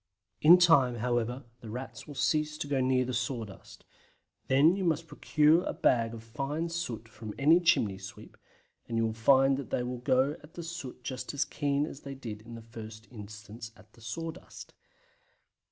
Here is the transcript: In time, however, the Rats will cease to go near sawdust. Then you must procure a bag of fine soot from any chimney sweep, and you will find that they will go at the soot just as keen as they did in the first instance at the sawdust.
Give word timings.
In 0.41 0.57
time, 0.57 0.95
however, 0.95 1.43
the 1.59 1.69
Rats 1.69 2.07
will 2.07 2.15
cease 2.15 2.57
to 2.57 2.67
go 2.67 2.81
near 2.81 3.13
sawdust. 3.13 3.85
Then 4.47 4.75
you 4.75 4.83
must 4.83 5.05
procure 5.05 5.63
a 5.63 5.73
bag 5.75 6.15
of 6.15 6.23
fine 6.23 6.69
soot 6.69 7.07
from 7.07 7.35
any 7.37 7.59
chimney 7.59 7.99
sweep, 7.99 8.35
and 8.87 8.97
you 8.97 9.05
will 9.05 9.13
find 9.13 9.57
that 9.57 9.69
they 9.69 9.83
will 9.83 9.99
go 9.99 10.37
at 10.41 10.55
the 10.55 10.63
soot 10.63 11.03
just 11.03 11.35
as 11.35 11.45
keen 11.45 11.85
as 11.85 11.99
they 11.99 12.15
did 12.15 12.41
in 12.41 12.55
the 12.55 12.63
first 12.63 13.07
instance 13.11 13.71
at 13.77 13.93
the 13.93 14.01
sawdust. 14.01 14.73